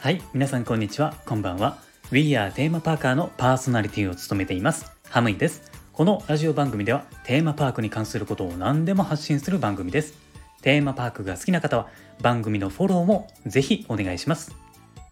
[0.00, 1.14] はい皆さんこんにちは。
[1.26, 1.78] こんばんは。
[2.10, 4.92] We are テーマパーカーのパーソナリティを務めています。
[5.08, 5.70] ハムイです。
[5.92, 10.14] このラジオ番組ではテーマパークに関することを何でも発信する番組です。
[10.60, 11.88] テーマパークが好きな方は
[12.20, 14.54] 番組のフォローもぜひお願いします。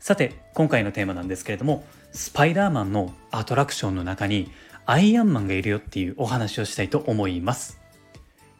[0.00, 4.50] さて今回のテーマなんですけれどもスパイダーマンのアトラクションの中に
[4.86, 7.79] アイアンマンがいるよっていうお話をしたいと思います。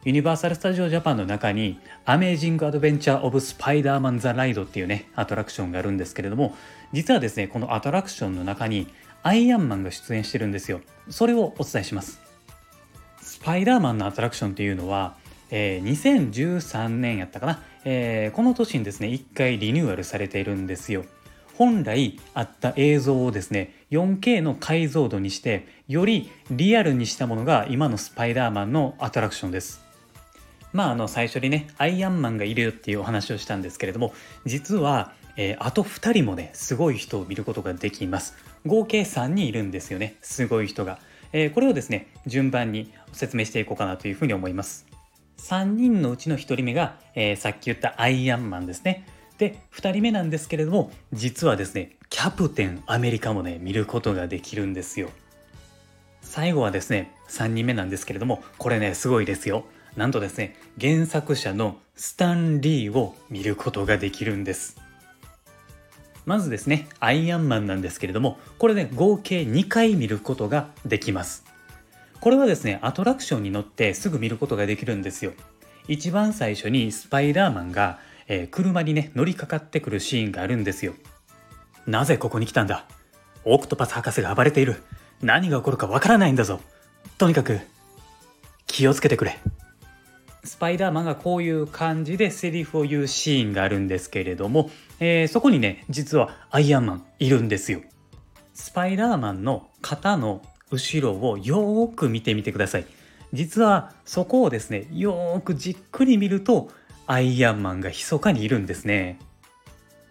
[0.03, 6.55] ユニバーサル・スタジオ・ジャパンの中にアメージング・アドベンチャー・オブ・スパイダーマン・ザ・ライドっていうねアトラクションがあるんですけれども
[6.91, 8.87] 実はですねこのアトラクションの中に
[9.21, 10.81] アイアンマンが出演してるんですよ。
[11.11, 12.19] それをお伝えします。
[13.21, 15.17] スパイダーマンのアトラクションっていうのは、
[15.51, 21.05] えー、2013年やったかな、えー、この年にですね1回リニューアルされているんですよ。
[21.59, 29.90] 本来あった映像をですね 4K の解像度にしてよりリアルにしたものが今のスパイダーマンのアトラクションです。
[30.73, 34.13] まああの最初にねアイアンマンがいるよっていうお話をしたんですけれども
[34.45, 38.35] 実は、えー、あと2人もねすごい人を見ることができます。
[38.65, 40.99] 合計3人いるんですよねすごい人が、
[41.33, 44.85] えー、これをですね順番に説明していこうかなというふうに思います。
[45.37, 49.05] 3人のうちの1人目が、えー、さっき言ったアイアンマンですね。
[49.37, 55.09] で2人目なんですけれども実はですねキャプテンアメリカもね見ることができるんですよ。
[56.21, 59.65] 最後はですね3人目なんですけれどもこれねすごいですよ。
[59.95, 64.77] なんとですね原作者のスタンリーを見ることができるんです。
[66.25, 71.43] まずですねアイアンマンなんですけれどもこれね合計2回見ることができます。
[72.19, 75.33] これはですねアトラクションに乗ってすぐ見ることができるんですよ。
[75.87, 80.93] 一番最初にスパイダーマンが、えー、車にね乗りかかってくるシーンがあるんですよ。
[81.87, 82.85] なぜここに来たんだ？
[83.43, 84.83] オクトパス博士が暴れている。
[85.23, 86.61] 何が起こるかわからないんだぞ。
[87.17, 87.59] とにかく
[88.67, 89.39] 気をつけてくれ。
[90.43, 97.81] スパイダーマンがこういう感じでセリフを言うシーンがあるんですけれども、えー、そこにね実はアイアンマンいるんですよ。
[98.53, 102.85] スパイダーマンの肩の後ろをよーく見てみてください。
[103.33, 106.69] 実はそこをですねよーくじっくり見ると
[107.07, 109.19] アイアンマンが密かにいるんですね。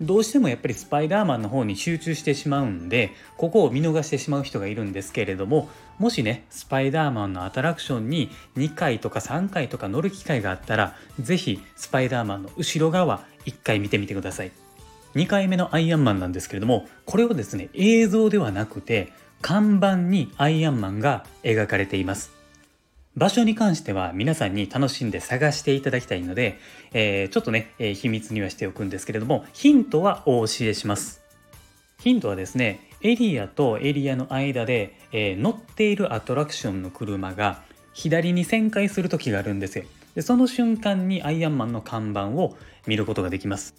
[0.01, 5.69] どうしてもやっぱりスパイダーマンの方に集中してしまうんでここを見逃してしまう人がいるんですけれども
[5.99, 14.53] もしねスパイダーマンのアトラクションに2回とか3回とか乗る機会があったら是非スパイダーマンの後ろ側1回見てみてください。
[15.15, 19.13] 2回目のアイアンマンなんですけれどもこれをですね映像ではなくて
[19.43, 22.40] 看板にアイアンマンが描かれています。
[23.17, 26.59] 場所に関しては皆さんに楽しんで探していただきたいので、
[26.93, 31.21] えー、ちょっとね、えー、秘密にはしておくんですけれども、ヒントはお教えします。
[31.99, 37.63] ヒントはですね、エリアとエリアの間で、えー、乗っているアトラクションの車が
[37.93, 39.85] 左に旋回する時があるんですよ。
[40.15, 42.57] でその瞬間にアイアンマンの看板を
[42.87, 43.75] 見ることができます。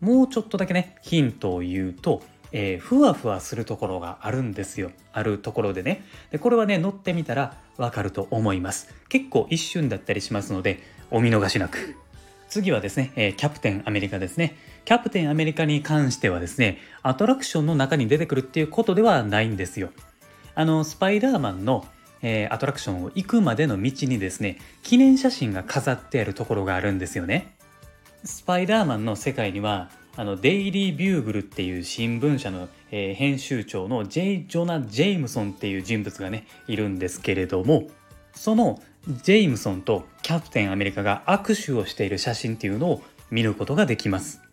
[0.00, 2.22] もうちょっとだけね、ヒントを言うと、
[2.52, 4.90] えー、ふわふわするところがあるんですよ。
[5.12, 6.04] あるところでね。
[6.30, 8.94] で、これはね、乗ってみたらわかると思います。
[9.08, 11.96] 結構一瞬だったりしますので、お見逃しなく。
[12.48, 14.56] 次はですね、えー、キャプテンアメリカですね。
[14.84, 19.90] キャプテンアメリカに関してはですね、アトラクションの中に出てくるっていうことではないんですよ。
[20.54, 21.86] あの、スパイダーマンの、
[22.22, 27.54] えー、アトラクションを行くまでの道にですね、記念写真が飾ってあるところがあるんですよね。
[28.24, 37.86] スパイダーマンの世界にはあのデイリー・ビューグルっていう新聞社の、えー、編集長のジェイ・ジョナ・ジェイムソンっていう人物がねいるんですけれども
[38.34, 38.82] その
[39.22, 44.47] ジェイムソンとキャプテンアメリカが握手をしている写真っていうのを見ることができます。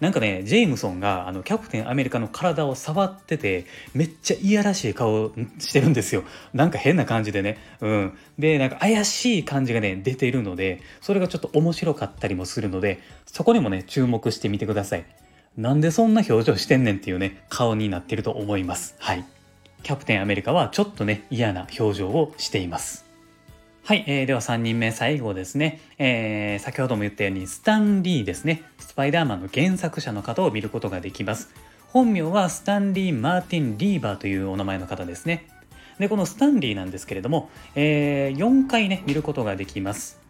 [0.00, 6.24] なんかねジェイムソンがあのキャプテンアメリカの体を触っててめっちゃいやらしい顔してるんですよ。
[6.54, 7.58] なんか変な感じでね。
[7.80, 8.18] うん。
[8.38, 15.04] でなんか怪しい感じがね出ているのでそれがちょっと面白かったりもするのでそこにもね注目してみてください。
[15.56, 18.94] なんでそんな表情してんねんっていうね顔になってると思います。
[18.98, 19.24] はい。
[19.82, 23.09] キャプテンアメリカはちょっとね嫌な表情をしています。
[23.82, 28.62] はい、えー、では3人目最後ですね、えー、先ほども言ったようにスタンリーですね。
[28.78, 31.50] スパイダーマンの原作者の方を見ることができます。
[31.88, 35.48] 本名はスタンリー・マーティン・リーバーというお名前の方ですね。
[35.98, 40.20] でこのスタンリーなんですけれども、えー、4回ね見ることができます。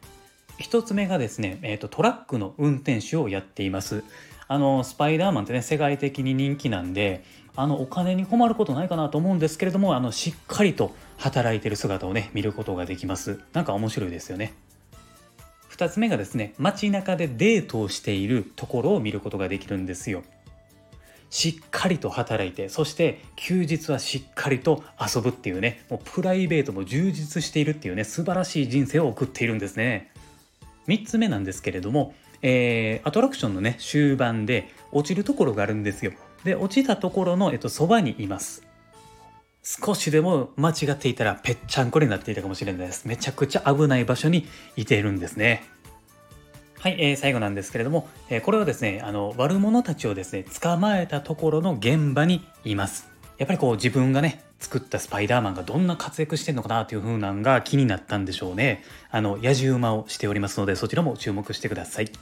[0.60, 4.04] 1つ目がですね、えーと、トラックの運転手をやっています。
[4.46, 7.22] あのスパイダーマンってね世界的に人気なんで
[7.54, 13.40] あのお金に困ることないかなと思うんですけれどもあのしっかりと働いてる姿をね見ることができます。
[13.52, 14.54] なんか面白いですよね。
[15.70, 20.24] 2つ目がですね街中でデートをしているところを見ることができるんですよ。
[21.30, 30.10] しっかりと働いてそして休日はしっかりと遊ぶっていうねもうプライベートも充実しているっていうね素晴らしい人生を送っているんですね。
[30.88, 36.12] 3つ目なんですけれども、えー、アトラクションのね終盤で落ちるところがあるんですよ。
[36.44, 38.66] で落ちたところの、えっと、そばにいます。
[39.62, 43.06] 少しでも間違っていたらぺっちゃんこになっていたかもしれないです。
[43.06, 44.46] めちゃくちゃ危ない場所に
[44.76, 45.64] いているんですね。
[46.78, 53.09] はい、えー、最後なんですけれども、えー、これはですねあの悪者たちをですね捕まえたところの現場にいます。
[53.40, 62.12] やっぱりこう自分がね作ったスパイダーマンがどんな活躍してんのかなという風なんが気になったんでしょうねあの野獣馬をしておりますのでそちらも注目してください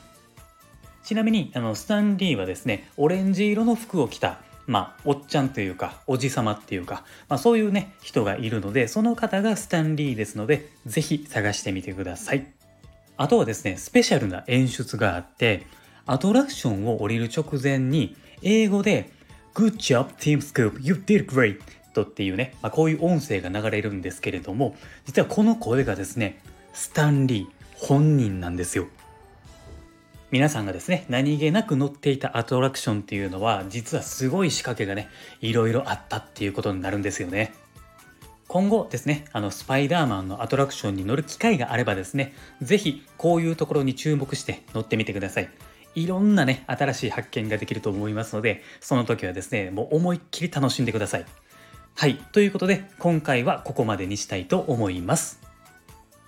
[1.02, 4.38] ちなみにあのスタンリーはですねオレンジ色の服を着た
[4.68, 12.46] まあ、おっちゃんというか、おじさまっていうか、まあ、そういうね、人がいるので、その方がスタンリーですので、ぜひ探してみてください。
[13.16, 15.66] あとはですね、スペシャルな演出があって、
[16.04, 19.10] アトラクションを降りる直前に、英語で、
[19.54, 21.60] Good job, Team Scoop, you did great!
[21.94, 26.40] とっていうね、まあ、こういう音声が流れるんですけれども、実はこの声がですね、
[26.72, 28.86] スタンリー本人なんですよ。
[30.30, 35.08] 皆さんがですね何気なく乗っていたアトラクションっていうのは実はすごい仕掛けがね
[35.40, 37.54] いろいろあったっていうことになるんですよね
[38.46, 45.48] 今後ですねあのスパイダーマンのアトラクションに乗る機会があればですね是非こういうところに注目して乗ってみてください
[45.98, 51.26] いろんなね新しい発見ができると思いますのでその時はですねもう思いっきり楽しんでください
[51.94, 55.48] はいということで今回はここまでにしたいと思います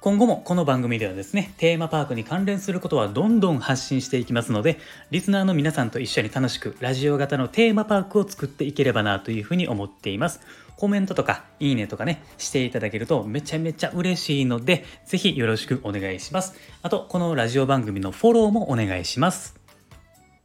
[0.00, 4.78] 今後もこの番組ではですね、テーマパークに関連することはどんどん発信していきますので、
[5.10, 10.40] リスナーの皆さんと一緒に楽しくラジオ型のテーマパークを作っていければなというふうに思っています。
[10.78, 16.54] コメントとかいいねとかね、していただけるとめちゃめちゃ嬉しいので、ぜひよろしくお願いします。
[16.80, 19.59] あと、このラジオ番組のフォローもお願いします。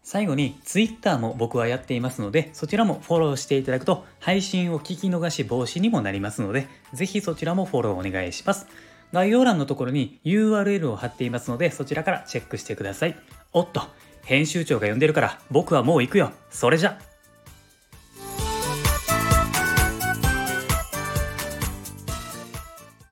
[0.05, 8.67] 最後に Twitter も僕はやっていますので、そちらもフォローしていただくと配信を聞き逃し防止にもなりますので、ぜひそちらもフォローお願いします。
[9.11, 13.17] 概要欄のところに URL を貼っていますのでそちらからチェックしてください。
[13.51, 13.81] おっと、
[14.23, 16.31] 編集長が呼んでるから僕はもう行くよ。
[16.51, 17.14] それじゃ。